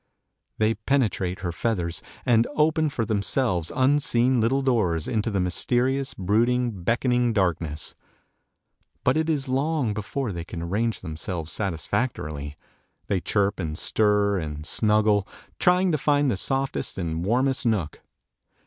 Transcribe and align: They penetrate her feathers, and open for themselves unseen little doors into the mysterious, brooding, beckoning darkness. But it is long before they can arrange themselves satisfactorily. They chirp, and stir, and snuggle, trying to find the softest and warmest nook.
They 0.57 0.73
penetrate 0.73 1.41
her 1.41 1.51
feathers, 1.51 2.01
and 2.25 2.47
open 2.55 2.89
for 2.89 3.05
themselves 3.05 3.71
unseen 3.75 4.41
little 4.41 4.63
doors 4.63 5.07
into 5.07 5.29
the 5.29 5.39
mysterious, 5.39 6.15
brooding, 6.15 6.81
beckoning 6.83 7.33
darkness. 7.33 7.93
But 9.03 9.15
it 9.15 9.29
is 9.29 9.47
long 9.47 9.93
before 9.93 10.31
they 10.31 10.43
can 10.43 10.63
arrange 10.63 11.01
themselves 11.01 11.51
satisfactorily. 11.51 12.55
They 13.09 13.21
chirp, 13.21 13.59
and 13.59 13.77
stir, 13.77 14.39
and 14.39 14.65
snuggle, 14.65 15.27
trying 15.59 15.91
to 15.91 15.99
find 15.99 16.31
the 16.31 16.35
softest 16.37 16.97
and 16.97 17.23
warmest 17.23 17.67
nook. 17.67 18.01